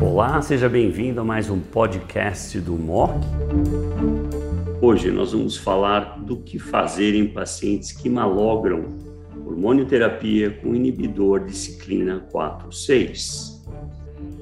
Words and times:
Olá, 0.00 0.40
seja 0.40 0.68
bem-vindo 0.68 1.20
a 1.20 1.24
mais 1.24 1.50
um 1.50 1.58
podcast 1.58 2.60
do 2.60 2.74
MOC. 2.74 3.12
Hoje 4.80 5.10
nós 5.10 5.32
vamos 5.32 5.56
falar 5.56 6.22
do 6.24 6.36
que 6.36 6.58
fazer 6.58 7.14
em 7.14 7.26
pacientes 7.26 7.92
que 7.92 8.08
malogram 8.08 8.84
hormonioterapia 9.44 10.50
com 10.50 10.74
inibidor 10.74 11.44
de 11.44 11.56
ciclina 11.56 12.26
4-6. 12.32 13.62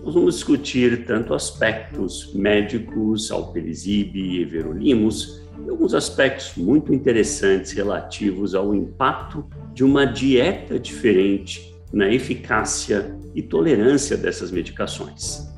Nós 0.05 0.15
vamos 0.15 0.35
discutir 0.35 1.05
tanto 1.05 1.35
aspectos 1.35 2.33
médicos, 2.35 3.31
alpelisib 3.31 4.17
e 4.17 4.43
everolimus, 4.43 5.43
e 5.65 5.71
alguns 5.71 5.95
aspectos 5.95 6.55
muito 6.57 6.93
interessantes 6.93 7.73
relativos 7.73 8.55
ao 8.55 8.75
impacto 8.75 9.45
de 9.73 9.85
uma 9.85 10.05
dieta 10.05 10.79
diferente 10.79 11.70
na 11.93 12.13
eficácia 12.13 13.17
e 13.35 13.43
tolerância 13.43 14.17
dessas 14.17 14.51
medicações. 14.51 15.49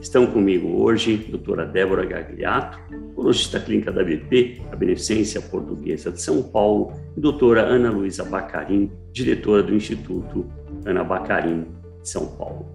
Estão 0.00 0.26
comigo 0.26 0.82
hoje 0.82 1.16
doutora 1.16 1.64
Débora 1.64 2.04
Gagliato, 2.04 2.78
urologista 3.14 3.60
clínica 3.60 3.92
da 3.92 4.02
BP, 4.02 4.60
a 4.72 4.76
Beneficência 4.76 5.40
Portuguesa 5.40 6.10
de 6.10 6.20
São 6.20 6.42
Paulo, 6.42 6.92
e 7.16 7.20
doutora 7.20 7.62
Ana 7.62 7.90
Luísa 7.90 8.24
Bacarim, 8.24 8.90
diretora 9.12 9.62
do 9.62 9.74
Instituto 9.74 10.44
Ana 10.84 11.04
Bacarim 11.04 11.66
de 12.02 12.08
São 12.08 12.26
Paulo. 12.26 12.66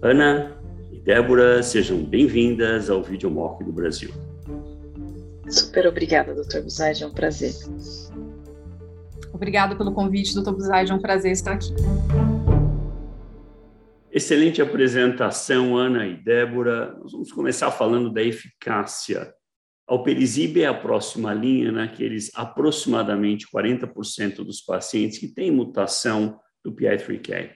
Ana 0.00 0.56
e 0.90 0.98
Débora, 0.98 1.62
sejam 1.62 1.98
bem-vindas 1.98 2.88
ao 2.88 3.02
Videomock 3.02 3.62
do 3.62 3.72
Brasil. 3.72 4.10
Super 5.48 5.86
obrigada, 5.86 6.34
doutor 6.34 6.62
Buzaide, 6.62 7.02
é 7.02 7.06
um 7.06 7.12
prazer. 7.12 7.52
Obrigada 9.42 9.74
pelo 9.74 9.92
convite, 9.92 10.34
doutor 10.34 10.54
Buzaide, 10.54 10.92
é 10.92 10.94
um 10.94 11.00
prazer 11.00 11.32
estar 11.32 11.54
aqui. 11.54 11.74
Excelente 14.12 14.62
apresentação, 14.62 15.76
Ana 15.76 16.06
e 16.06 16.14
Débora. 16.14 16.96
Nós 17.02 17.10
vamos 17.10 17.32
começar 17.32 17.72
falando 17.72 18.08
da 18.08 18.22
eficácia. 18.22 19.34
A 19.88 19.94
é 20.60 20.66
a 20.66 20.72
próxima 20.72 21.34
linha 21.34 21.72
naqueles 21.72 22.30
aproximadamente 22.36 23.48
40% 23.52 24.44
dos 24.44 24.60
pacientes 24.60 25.18
que 25.18 25.26
têm 25.26 25.50
mutação 25.50 26.38
do 26.64 26.72
PI3K. 26.72 27.50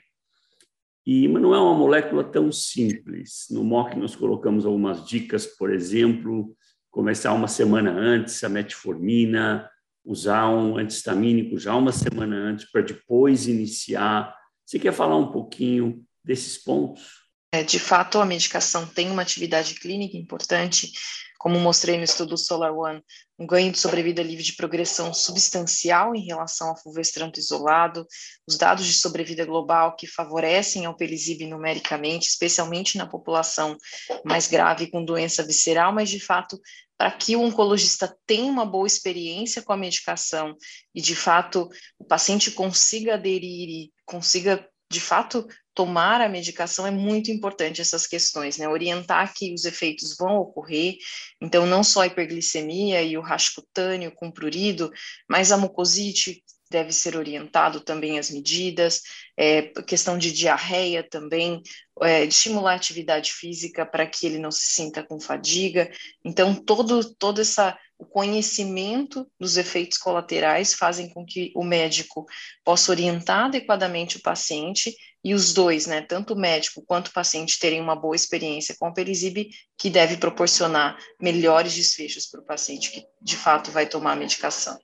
E, 1.07 1.29
não 1.29 1.55
é 1.55 1.61
uma 1.61 1.79
molécula 1.79 2.25
tão 2.25 2.51
simples. 2.51 3.47
No 3.48 3.62
MOC 3.62 3.95
nós 3.95 4.17
colocamos 4.17 4.67
algumas 4.67 5.07
dicas, 5.07 5.47
por 5.47 5.73
exemplo, 5.73 6.53
começar 6.91 7.33
uma 7.33 7.47
semana 7.47 7.92
antes 7.92 8.42
a 8.42 8.48
metformina, 8.48 9.70
usar 10.07 10.49
um 10.49 10.79
antistamínico 10.79 11.59
já 11.59 11.75
uma 11.75 11.91
semana 11.91 12.37
antes 12.37 12.71
para 12.71 12.81
depois 12.81 13.49
iniciar. 13.49 14.33
Você 14.65 14.79
quer 14.79 14.93
falar 14.93 15.17
um 15.17 15.33
pouquinho 15.33 16.05
desses 16.25 16.57
pontos? 16.57 17.26
É, 17.57 17.62
de 17.62 17.79
fato, 17.79 18.21
a 18.21 18.27
medicação 18.27 18.87
tem 18.87 19.11
uma 19.11 19.23
atividade 19.23 19.77
clínica 19.77 20.15
importante, 20.15 20.93
como 21.39 21.59
mostrei 21.59 21.97
no 21.97 22.05
estudo 22.05 22.37
Solar 22.37 22.71
One, 22.71 23.03
um 23.39 23.47
ganho 23.47 23.73
de 23.73 23.79
sobrevida 23.79 24.23
livre 24.23 24.45
de 24.45 24.53
progressão 24.53 25.15
substancial 25.15 26.15
em 26.15 26.27
relação 26.27 26.69
ao 26.69 26.77
fulvestranto 26.77 27.41
isolado, 27.41 28.07
os 28.47 28.59
dados 28.59 28.85
de 28.85 28.93
sobrevida 28.93 29.47
global 29.47 29.97
que 29.97 30.07
favorecem 30.07 30.85
ao 30.85 30.95
pelisib 30.95 31.47
numericamente, 31.47 32.29
especialmente 32.29 32.98
na 32.98 33.07
população 33.07 33.75
mais 34.23 34.47
grave 34.47 34.91
com 34.91 35.03
doença 35.03 35.43
visceral, 35.43 35.95
mas 35.95 36.11
de 36.11 36.20
fato 36.20 36.61
para 36.98 37.11
que 37.11 37.37
o 37.37 37.43
oncologista 37.43 38.15
tenha 38.27 38.51
uma 38.51 38.67
boa 38.67 38.87
experiência 38.87 39.63
com 39.63 39.73
a 39.73 39.77
medicação 39.79 40.57
e, 40.95 41.01
de 41.01 41.15
fato, 41.15 41.69
o 41.98 42.05
paciente 42.05 42.51
consiga 42.51 43.15
aderir 43.15 43.69
e 43.69 43.93
consiga, 44.05 44.67
de 44.91 45.01
fato, 45.01 45.47
tomar 45.75 46.20
a 46.20 46.29
medicação 46.29 46.87
é 46.87 46.91
muito 46.91 47.31
importante 47.31 47.81
essas 47.81 48.06
questões, 48.06 48.56
né? 48.56 48.69
Orientar 48.69 49.34
que 49.34 49.53
os 49.53 49.65
efeitos 49.65 50.17
vão 50.17 50.37
ocorrer, 50.37 50.97
então 51.41 51.67
não 51.67 51.83
só 51.83 52.03
a 52.03 52.06
hiperglicemia 52.06 53.03
e 53.03 53.19
o 53.19 53.20
rash 53.20 53.51
cutâneo 53.51 54.13
com 54.13 54.30
prurido, 54.30 54.91
mas 55.29 55.51
a 55.52 55.57
mucosite 55.57 56.42
deve 56.71 56.93
ser 56.93 57.17
orientado 57.17 57.81
também 57.81 58.19
as 58.19 58.31
medidas, 58.31 59.03
é, 59.37 59.63
questão 59.87 60.19
de 60.19 60.33
diarreia 60.33 61.03
também, 61.09 61.63
é, 62.03 62.25
estimular 62.25 62.73
a 62.73 62.77
atividade 62.77 63.33
física 63.33 63.87
para 63.87 64.07
que 64.07 64.27
ele 64.27 64.39
não 64.39 64.51
se 64.51 64.67
sinta 64.67 65.03
com 65.03 65.21
fadiga. 65.21 65.91
Então, 66.25 66.55
todo, 66.55 67.15
todo 67.15 67.41
essa, 67.41 67.79
o 67.99 68.05
conhecimento 68.05 69.27
dos 69.39 69.57
efeitos 69.57 69.99
colaterais 69.99 70.75
fazem 70.75 71.09
com 71.09 71.25
que 71.25 71.53
o 71.55 71.65
médico 71.65 72.27
possa 72.65 72.93
orientar 72.93 73.47
adequadamente 73.47 74.17
o 74.17 74.23
paciente 74.23 74.95
e 75.25 75.35
os 75.35 75.53
dois, 75.53 75.87
né, 75.87 76.03
tanto 76.03 76.35
o 76.35 76.39
médico 76.39 76.85
quanto 76.87 77.09
o 77.09 77.13
paciente, 77.13 77.59
terem 77.59 77.81
uma 77.81 77.97
boa 77.97 78.15
experiência 78.15 78.77
com 78.79 78.89
o 78.89 78.95
perisib, 78.95 79.48
que 79.77 79.91
deve 79.91 80.19
proporcionar 80.19 80.97
melhores 81.21 81.75
desfechos 81.75 82.27
para 82.27 82.41
o 82.41 82.45
paciente 82.45 82.93
que 82.93 83.05
de 83.21 83.37
fato 83.37 83.73
vai 83.73 83.89
tomar 83.89 84.13
a 84.13 84.17
medicação. 84.17 84.79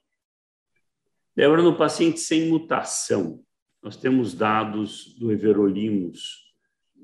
Débora, 1.34 1.62
no 1.62 1.76
paciente 1.76 2.20
sem 2.20 2.48
mutação, 2.48 3.42
nós 3.82 3.96
temos 3.96 4.34
dados 4.34 5.16
do 5.18 5.32
everolimus 5.32 6.42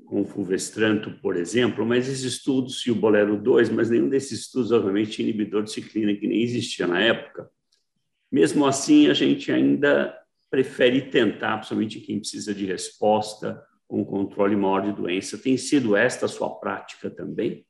com 0.05 0.25
fulvestranto, 0.25 1.11
por 1.21 1.35
exemplo, 1.35 1.85
mas 1.85 2.07
esses 2.07 2.23
estudos, 2.23 2.85
e 2.87 2.91
o 2.91 2.95
Bolero 2.95 3.39
2, 3.39 3.69
mas 3.69 3.89
nenhum 3.91 4.09
desses 4.09 4.41
estudos, 4.41 4.71
obviamente, 4.71 5.11
tinha 5.11 5.29
inibidor 5.29 5.63
de 5.63 5.71
ciclina, 5.71 6.15
que 6.15 6.27
nem 6.27 6.41
existia 6.41 6.87
na 6.87 6.99
época. 6.99 7.49
Mesmo 8.31 8.65
assim, 8.65 9.07
a 9.07 9.13
gente 9.13 9.51
ainda 9.51 10.15
prefere 10.49 11.09
tentar, 11.09 11.57
principalmente 11.57 11.99
quem 11.99 12.19
precisa 12.19 12.55
de 12.55 12.65
resposta 12.65 13.63
com 13.87 14.03
controle 14.03 14.55
maior 14.55 14.81
de 14.81 14.93
doença. 14.93 15.37
Tem 15.37 15.57
sido 15.57 15.95
esta 15.95 16.25
a 16.25 16.29
sua 16.29 16.59
prática 16.59 17.09
também? 17.09 17.65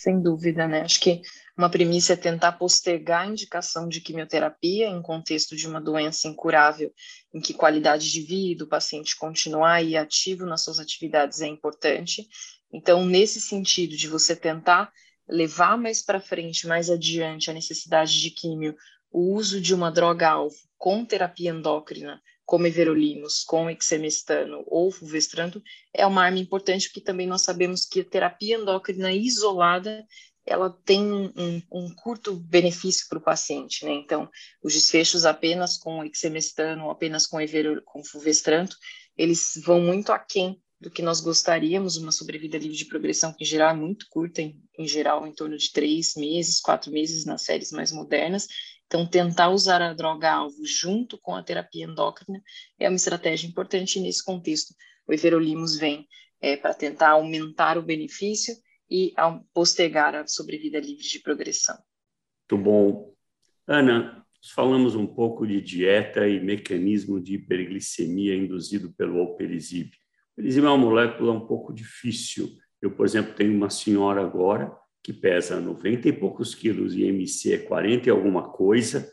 Sem 0.00 0.18
dúvida, 0.22 0.66
né? 0.66 0.80
Acho 0.80 0.98
que 0.98 1.20
uma 1.54 1.68
premissa 1.68 2.14
é 2.14 2.16
tentar 2.16 2.52
postergar 2.52 3.20
a 3.20 3.26
indicação 3.26 3.86
de 3.86 4.00
quimioterapia 4.00 4.88
em 4.88 5.02
contexto 5.02 5.54
de 5.54 5.68
uma 5.68 5.78
doença 5.78 6.26
incurável, 6.26 6.90
em 7.34 7.38
que 7.38 7.52
qualidade 7.52 8.10
de 8.10 8.22
vida, 8.22 8.64
o 8.64 8.66
paciente 8.66 9.14
continuar 9.14 9.82
e 9.82 9.98
ativo 9.98 10.46
nas 10.46 10.64
suas 10.64 10.78
atividades 10.80 11.42
é 11.42 11.48
importante. 11.48 12.26
Então, 12.72 13.04
nesse 13.04 13.42
sentido 13.42 13.94
de 13.94 14.08
você 14.08 14.34
tentar 14.34 14.90
levar 15.28 15.76
mais 15.76 16.02
para 16.02 16.18
frente, 16.18 16.66
mais 16.66 16.88
adiante, 16.88 17.50
a 17.50 17.54
necessidade 17.54 18.18
de 18.18 18.30
químio, 18.30 18.74
o 19.12 19.34
uso 19.34 19.60
de 19.60 19.74
uma 19.74 19.90
droga-alvo 19.90 20.56
com 20.78 21.04
terapia 21.04 21.50
endócrina, 21.50 22.22
como 22.50 22.66
everolimus, 22.66 23.44
com 23.44 23.70
exemestano 23.70 24.64
ou 24.66 24.90
fulvestrano, 24.90 25.62
é 25.94 26.04
uma 26.04 26.24
arma 26.24 26.40
importante, 26.40 26.88
porque 26.88 27.00
também 27.00 27.24
nós 27.24 27.42
sabemos 27.42 27.86
que 27.86 28.00
a 28.00 28.04
terapia 28.04 28.56
endócrina 28.56 29.12
isolada 29.12 30.04
ela 30.44 30.68
tem 30.84 31.00
um, 31.12 31.62
um 31.70 31.94
curto 31.94 32.34
benefício 32.34 33.06
para 33.08 33.18
o 33.18 33.22
paciente, 33.22 33.84
né? 33.84 33.92
Então, 33.92 34.28
os 34.64 34.74
desfechos 34.74 35.24
apenas 35.24 35.78
com 35.78 36.04
exemestano 36.04 36.90
apenas 36.90 37.24
com, 37.24 37.40
everol, 37.40 37.80
com 37.84 38.02
fulvestranto, 38.02 38.76
eles 39.16 39.52
vão 39.64 39.80
muito 39.80 40.10
aquém 40.10 40.60
do 40.80 40.90
que 40.90 41.02
nós 41.02 41.20
gostaríamos, 41.20 41.98
uma 41.98 42.10
sobrevida 42.10 42.58
livre 42.58 42.76
de 42.76 42.86
progressão 42.86 43.32
que 43.32 43.44
em 43.44 43.46
geral 43.46 43.70
é 43.70 43.78
muito 43.78 44.06
curta, 44.10 44.42
em, 44.42 44.60
em 44.76 44.88
geral 44.88 45.24
em 45.24 45.32
torno 45.32 45.56
de 45.56 45.70
três 45.70 46.16
meses, 46.16 46.58
quatro 46.58 46.90
meses 46.90 47.24
nas 47.24 47.42
séries 47.42 47.70
mais 47.70 47.92
modernas, 47.92 48.48
então, 48.90 49.06
tentar 49.06 49.50
usar 49.50 49.80
a 49.80 49.94
droga-alvo 49.94 50.66
junto 50.66 51.16
com 51.16 51.36
a 51.36 51.42
terapia 51.44 51.84
endócrina 51.84 52.42
é 52.76 52.88
uma 52.88 52.96
estratégia 52.96 53.46
importante 53.46 54.00
nesse 54.00 54.24
contexto. 54.24 54.74
O 55.06 55.12
everolimus 55.12 55.78
vem 55.78 56.08
é, 56.40 56.56
para 56.56 56.74
tentar 56.74 57.10
aumentar 57.10 57.78
o 57.78 57.82
benefício 57.82 58.52
e 58.90 59.14
postergar 59.54 60.16
a 60.16 60.26
sobrevida 60.26 60.80
livre 60.80 61.04
de 61.04 61.20
progressão. 61.20 61.78
Muito 62.50 62.64
bom. 62.64 63.14
Ana, 63.64 64.26
falamos 64.52 64.96
um 64.96 65.06
pouco 65.06 65.46
de 65.46 65.60
dieta 65.60 66.26
e 66.26 66.40
mecanismo 66.40 67.20
de 67.20 67.34
hiperglicemia 67.34 68.34
induzido 68.34 68.92
pelo 68.94 69.20
alpelisib. 69.20 69.92
O 69.92 70.40
alpelisib 70.40 70.64
é 70.64 70.68
uma 70.68 70.76
molécula 70.76 71.30
um 71.30 71.46
pouco 71.46 71.72
difícil. 71.72 72.50
Eu, 72.82 72.90
por 72.90 73.06
exemplo, 73.06 73.36
tenho 73.36 73.54
uma 73.54 73.70
senhora 73.70 74.20
agora 74.20 74.76
que 75.02 75.12
pesa 75.12 75.60
90 75.60 76.08
e 76.08 76.12
poucos 76.12 76.54
quilos 76.54 76.94
e 76.94 77.04
MC 77.04 77.54
é 77.54 77.58
40 77.58 78.08
e 78.08 78.10
alguma 78.10 78.50
coisa, 78.50 79.10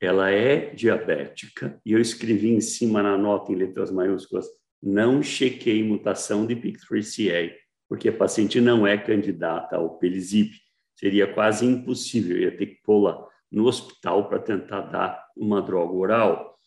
ela 0.00 0.30
é 0.30 0.74
diabética. 0.74 1.80
E 1.84 1.92
eu 1.92 2.00
escrevi 2.00 2.50
em 2.50 2.60
cima 2.60 3.02
na 3.02 3.16
nota 3.16 3.52
em 3.52 3.56
letras 3.56 3.90
maiúsculas: 3.90 4.46
não 4.82 5.22
chequei 5.22 5.82
mutação 5.82 6.46
de 6.46 6.56
PIK3CA, 6.56 7.52
porque 7.88 8.08
a 8.08 8.12
paciente 8.12 8.60
não 8.60 8.86
é 8.86 8.96
candidata 8.96 9.76
ao 9.76 9.98
Pelisip. 9.98 10.54
Seria 10.94 11.32
quase 11.32 11.66
impossível, 11.66 12.36
eu 12.36 12.42
ia 12.44 12.56
ter 12.56 12.66
que 12.66 12.82
pô-la 12.82 13.26
no 13.50 13.66
hospital 13.66 14.28
para 14.28 14.38
tentar 14.38 14.82
dar 14.82 15.22
uma 15.36 15.60
droga 15.60 15.92
oral. 15.92 16.58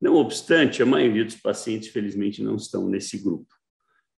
Não 0.00 0.16
obstante, 0.16 0.82
a 0.82 0.86
maioria 0.86 1.24
dos 1.24 1.36
pacientes, 1.36 1.88
felizmente, 1.88 2.42
não 2.42 2.56
estão 2.56 2.88
nesse 2.88 3.18
grupo. 3.18 3.55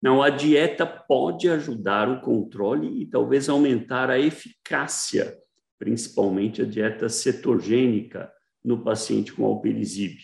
Não, 0.00 0.22
a 0.22 0.30
dieta 0.30 0.86
pode 0.86 1.48
ajudar 1.48 2.08
o 2.08 2.20
controle 2.20 3.02
e 3.02 3.06
talvez 3.06 3.48
aumentar 3.48 4.10
a 4.10 4.18
eficácia, 4.18 5.36
principalmente 5.78 6.62
a 6.62 6.64
dieta 6.64 7.08
cetogênica 7.08 8.30
no 8.64 8.82
paciente 8.84 9.32
com 9.32 9.44
alpelisib. 9.44 10.16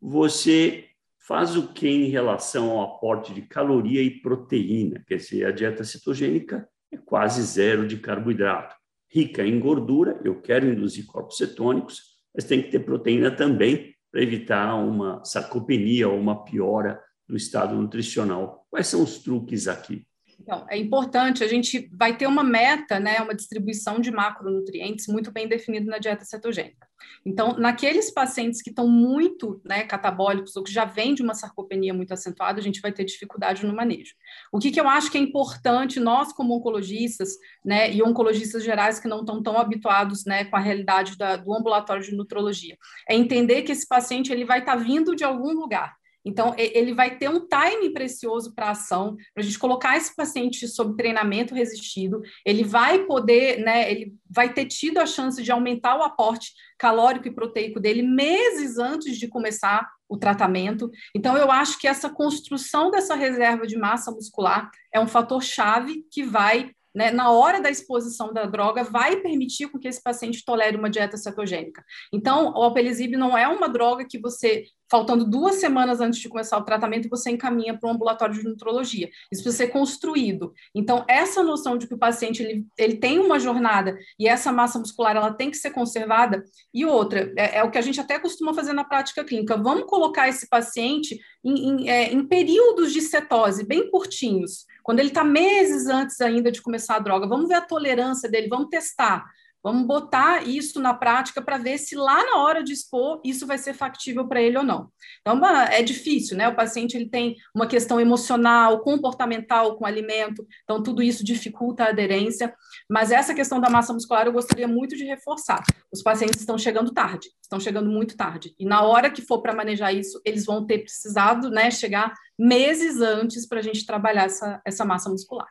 Você 0.00 0.84
faz 1.18 1.56
o 1.56 1.72
que 1.72 1.88
em 1.88 2.08
relação 2.08 2.70
ao 2.70 2.94
aporte 2.94 3.34
de 3.34 3.42
caloria 3.42 4.00
e 4.00 4.20
proteína? 4.20 5.02
Quer 5.06 5.16
dizer, 5.16 5.46
a 5.46 5.50
dieta 5.50 5.82
cetogênica 5.82 6.68
é 6.92 6.96
quase 6.96 7.42
zero 7.42 7.86
de 7.86 7.96
carboidrato. 7.96 8.76
Rica 9.10 9.44
em 9.44 9.58
gordura, 9.58 10.20
eu 10.24 10.40
quero 10.40 10.66
induzir 10.66 11.06
corpos 11.06 11.38
cetônicos, 11.38 12.18
mas 12.34 12.44
tem 12.44 12.62
que 12.62 12.70
ter 12.70 12.80
proteína 12.80 13.30
também 13.30 13.94
para 14.12 14.22
evitar 14.22 14.74
uma 14.76 15.24
sarcopenia 15.24 16.08
ou 16.08 16.18
uma 16.18 16.44
piora 16.44 17.02
do 17.28 17.36
estado 17.36 17.74
nutricional. 17.74 18.66
Quais 18.70 18.86
são 18.86 19.02
os 19.02 19.18
truques 19.18 19.68
aqui? 19.68 20.06
Então, 20.40 20.64
é 20.70 20.78
importante, 20.78 21.42
a 21.42 21.48
gente 21.48 21.90
vai 21.92 22.16
ter 22.16 22.26
uma 22.26 22.44
meta, 22.44 23.00
né, 23.00 23.20
uma 23.20 23.34
distribuição 23.34 24.00
de 24.00 24.10
macronutrientes 24.10 25.08
muito 25.08 25.32
bem 25.32 25.48
definida 25.48 25.90
na 25.90 25.98
dieta 25.98 26.24
cetogênica. 26.24 26.86
Então, 27.26 27.54
naqueles 27.58 28.10
pacientes 28.10 28.62
que 28.62 28.70
estão 28.70 28.88
muito 28.88 29.60
né, 29.64 29.82
catabólicos 29.82 30.54
ou 30.56 30.62
que 30.62 30.72
já 30.72 30.84
vêm 30.84 31.14
de 31.14 31.22
uma 31.22 31.34
sarcopenia 31.34 31.92
muito 31.92 32.12
acentuada, 32.12 32.60
a 32.60 32.62
gente 32.62 32.80
vai 32.80 32.92
ter 32.92 33.04
dificuldade 33.04 33.66
no 33.66 33.74
manejo. 33.74 34.14
O 34.52 34.58
que, 34.58 34.70
que 34.70 34.80
eu 34.80 34.88
acho 34.88 35.10
que 35.10 35.18
é 35.18 35.20
importante, 35.20 35.98
nós 35.98 36.32
como 36.32 36.54
oncologistas, 36.54 37.30
né, 37.64 37.92
e 37.92 38.02
oncologistas 38.02 38.62
gerais 38.62 39.00
que 39.00 39.08
não 39.08 39.20
estão 39.20 39.42
tão 39.42 39.58
habituados 39.58 40.24
né, 40.24 40.44
com 40.44 40.56
a 40.56 40.60
realidade 40.60 41.16
da, 41.18 41.36
do 41.36 41.52
ambulatório 41.52 42.02
de 42.02 42.14
nutrologia, 42.14 42.76
é 43.08 43.14
entender 43.14 43.62
que 43.62 43.72
esse 43.72 43.86
paciente 43.86 44.32
ele 44.32 44.44
vai 44.44 44.60
estar 44.60 44.76
tá 44.76 44.82
vindo 44.82 45.16
de 45.16 45.24
algum 45.24 45.52
lugar. 45.52 45.98
Então, 46.28 46.54
ele 46.58 46.92
vai 46.92 47.16
ter 47.16 47.30
um 47.30 47.40
time 47.40 47.90
precioso 47.90 48.54
para 48.54 48.72
ação, 48.72 49.16
para 49.32 49.42
a 49.42 49.46
gente 49.46 49.58
colocar 49.58 49.96
esse 49.96 50.14
paciente 50.14 50.68
sob 50.68 50.94
treinamento 50.94 51.54
resistido, 51.54 52.20
ele 52.44 52.64
vai 52.64 53.06
poder, 53.06 53.60
né, 53.60 53.90
ele 53.90 54.14
vai 54.28 54.52
ter 54.52 54.66
tido 54.66 54.98
a 54.98 55.06
chance 55.06 55.42
de 55.42 55.50
aumentar 55.50 55.96
o 55.96 56.02
aporte 56.02 56.52
calórico 56.78 57.26
e 57.28 57.34
proteico 57.34 57.80
dele 57.80 58.02
meses 58.02 58.76
antes 58.76 59.16
de 59.16 59.26
começar 59.26 59.88
o 60.06 60.18
tratamento. 60.18 60.90
Então, 61.16 61.34
eu 61.34 61.50
acho 61.50 61.78
que 61.78 61.88
essa 61.88 62.10
construção 62.10 62.90
dessa 62.90 63.14
reserva 63.14 63.66
de 63.66 63.78
massa 63.78 64.10
muscular 64.10 64.70
é 64.92 65.00
um 65.00 65.08
fator 65.08 65.42
chave 65.42 66.04
que 66.10 66.22
vai 66.22 66.72
né, 66.94 67.10
na 67.10 67.30
hora 67.30 67.60
da 67.60 67.70
exposição 67.70 68.32
da 68.32 68.44
droga, 68.44 68.82
vai 68.82 69.16
permitir 69.16 69.68
com 69.68 69.78
que 69.78 69.86
esse 69.86 70.02
paciente 70.02 70.44
tolere 70.44 70.76
uma 70.76 70.90
dieta 70.90 71.16
cetogênica. 71.16 71.84
Então, 72.12 72.50
o 72.50 72.62
alpelizib 72.62 73.12
não 73.16 73.38
é 73.38 73.46
uma 73.46 73.68
droga 73.68 74.04
que 74.04 74.18
você, 74.18 74.64
faltando 74.90 75.24
duas 75.24 75.56
semanas 75.56 76.00
antes 76.00 76.20
de 76.20 76.28
começar 76.28 76.56
o 76.58 76.64
tratamento, 76.64 77.08
você 77.08 77.30
encaminha 77.30 77.78
para 77.78 77.88
um 77.88 77.92
ambulatório 77.92 78.34
de 78.34 78.44
nutrologia. 78.44 79.08
Isso 79.30 79.42
precisa 79.42 79.64
ser 79.64 79.68
construído. 79.68 80.52
Então, 80.74 81.04
essa 81.08 81.42
noção 81.42 81.76
de 81.76 81.86
que 81.86 81.94
o 81.94 81.98
paciente 81.98 82.42
ele, 82.42 82.66
ele 82.76 82.96
tem 82.96 83.18
uma 83.18 83.38
jornada 83.38 83.96
e 84.18 84.26
essa 84.26 84.52
massa 84.52 84.78
muscular 84.78 85.16
ela 85.16 85.32
tem 85.32 85.50
que 85.50 85.56
ser 85.56 85.70
conservada. 85.70 86.44
E 86.72 86.84
outra, 86.84 87.32
é, 87.36 87.58
é 87.58 87.62
o 87.62 87.70
que 87.70 87.78
a 87.78 87.82
gente 87.82 88.00
até 88.00 88.18
costuma 88.18 88.54
fazer 88.54 88.72
na 88.72 88.84
prática 88.84 89.24
clínica. 89.24 89.56
Vamos 89.56 89.84
colocar 89.84 90.28
esse 90.28 90.48
paciente 90.48 91.18
em, 91.44 91.68
em, 91.68 91.90
é, 91.90 92.12
em 92.12 92.26
períodos 92.26 92.92
de 92.92 93.00
cetose 93.00 93.66
bem 93.66 93.90
curtinhos 93.90 94.66
quando 94.88 95.00
ele 95.00 95.08
está 95.08 95.22
meses 95.22 95.86
antes 95.86 96.18
ainda 96.18 96.50
de 96.50 96.62
começar 96.62 96.96
a 96.96 96.98
droga, 96.98 97.26
vamos 97.26 97.46
ver 97.46 97.56
a 97.56 97.60
tolerância 97.60 98.26
dele, 98.26 98.48
vamos 98.48 98.70
testar. 98.70 99.22
Vamos 99.62 99.86
botar 99.86 100.46
isso 100.46 100.80
na 100.80 100.94
prática 100.94 101.42
para 101.42 101.58
ver 101.58 101.78
se 101.78 101.96
lá 101.96 102.24
na 102.24 102.38
hora 102.38 102.62
de 102.62 102.72
expor 102.72 103.20
isso 103.24 103.46
vai 103.46 103.58
ser 103.58 103.74
factível 103.74 104.26
para 104.26 104.40
ele 104.40 104.56
ou 104.56 104.62
não. 104.62 104.90
Então, 105.20 105.44
é 105.46 105.82
difícil, 105.82 106.36
né? 106.36 106.48
O 106.48 106.54
paciente 106.54 106.96
ele 106.96 107.08
tem 107.08 107.36
uma 107.54 107.66
questão 107.66 108.00
emocional, 108.00 108.80
comportamental 108.80 109.76
com 109.76 109.84
alimento, 109.84 110.46
então 110.62 110.82
tudo 110.82 111.02
isso 111.02 111.24
dificulta 111.24 111.84
a 111.84 111.88
aderência. 111.88 112.54
Mas 112.88 113.10
essa 113.10 113.34
questão 113.34 113.60
da 113.60 113.68
massa 113.68 113.92
muscular 113.92 114.26
eu 114.26 114.32
gostaria 114.32 114.68
muito 114.68 114.96
de 114.96 115.04
reforçar. 115.04 115.62
Os 115.92 116.02
pacientes 116.02 116.40
estão 116.40 116.56
chegando 116.56 116.92
tarde, 116.92 117.28
estão 117.42 117.58
chegando 117.58 117.90
muito 117.90 118.16
tarde. 118.16 118.54
E 118.58 118.64
na 118.64 118.82
hora 118.82 119.10
que 119.10 119.22
for 119.22 119.42
para 119.42 119.54
manejar 119.54 119.92
isso, 119.92 120.20
eles 120.24 120.44
vão 120.44 120.64
ter 120.64 120.78
precisado, 120.78 121.50
né, 121.50 121.70
chegar 121.70 122.14
meses 122.38 123.00
antes 123.00 123.46
para 123.46 123.58
a 123.58 123.62
gente 123.62 123.84
trabalhar 123.84 124.24
essa, 124.24 124.60
essa 124.64 124.84
massa 124.84 125.10
muscular. 125.10 125.48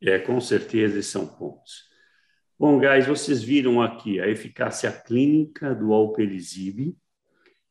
É, 0.00 0.18
com 0.18 0.40
certeza, 0.40 0.98
esses 0.98 1.10
são 1.10 1.26
pontos. 1.26 1.87
Bom, 2.60 2.76
guys, 2.80 3.06
vocês 3.06 3.40
viram 3.40 3.80
aqui 3.80 4.18
a 4.18 4.26
eficácia 4.26 4.90
clínica 4.90 5.72
do 5.72 5.92
alpelisib 5.92 6.92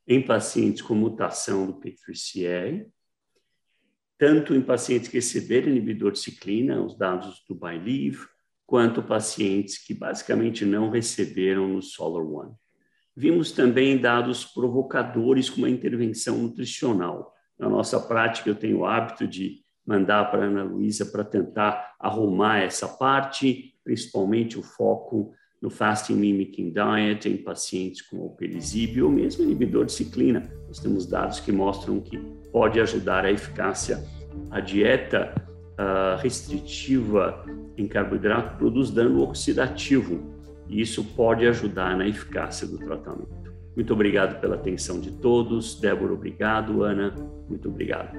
em 0.07 0.25
pacientes 0.25 0.81
com 0.81 0.95
mutação 0.95 1.68
do 1.68 1.74
PIK3CA, 1.74 2.88
tanto 4.18 4.56
em 4.56 4.62
pacientes 4.62 5.10
que 5.10 5.18
receberam 5.18 5.68
inibidor 5.68 6.13
de 6.13 6.19
ciclina, 6.19 6.81
os 6.81 6.98
dados 6.98 7.44
do 7.50 7.54
BYLive, 7.54 8.28
quanto 8.66 9.04
pacientes 9.04 9.78
que 9.78 9.94
basicamente 9.94 10.63
não 10.63 10.89
receberam 10.89 11.68
no 11.68 11.81
Solar 11.81 12.25
One. 12.25 12.56
Vimos 13.13 13.51
também 13.51 13.98
dados 13.98 14.45
provocadores 14.45 15.50
com 15.50 15.57
uma 15.57 15.69
intervenção 15.69 16.38
nutricional. 16.38 17.36
Na 17.60 17.68
nossa 17.68 18.00
prática, 18.00 18.50
eu 18.50 18.56
tenho 18.56 18.78
o 18.78 18.86
hábito 18.86 19.28
de 19.28 19.66
mandar 19.86 20.31
para 20.31 20.44
a 20.44 20.48
Ana 20.48 20.63
Luísa 20.63 21.06
para 21.06 21.25
tentar 21.25 21.95
arrumar 22.00 22.60
essa 22.60 22.88
parte, 22.88 23.76
principalmente 23.88 24.60
o 24.60 24.62
foco 24.62 25.31
no 25.62 25.69
fasting 25.69 26.16
mimicking 26.16 26.74
diet 26.74 27.30
em 27.30 27.38
pacientes 27.38 28.01
com 28.01 28.22
alpelisib 28.22 29.01
ou 29.01 29.10
mesmo 29.10 29.45
inibidor 29.45 29.86
de 29.86 29.94
ciclina. 29.94 30.44
Nós 30.68 30.78
temos 30.78 31.07
dados 31.07 31.39
que 31.39 31.54
mostram 31.54 32.01
que 32.01 32.18
pode 32.51 32.81
ajudar 32.81 33.24
a 33.24 33.31
eficácia. 33.31 34.04
A 34.51 34.60
dieta 34.60 35.34
uh, 35.80 36.22
restritiva 36.22 37.45
em 37.78 37.88
carboidrato 37.88 38.57
produz 38.57 38.92
dano 38.92 39.24
oxidativo 39.24 40.19
e 40.68 40.81
isso 40.81 41.01
pode 41.16 41.48
ajudar 41.48 41.98
na 41.98 42.06
eficácia 42.06 42.68
do 42.68 42.78
tratamento. 42.78 43.54
Muito 43.74 43.94
obrigado 43.94 44.42
pela 44.42 44.56
atenção 44.56 45.00
de 45.00 45.12
todos. 45.12 45.80
Débora, 45.80 46.13
obrigado. 46.13 46.84
Ana, 46.84 47.16
muito 47.48 47.69
obrigado. 47.69 48.18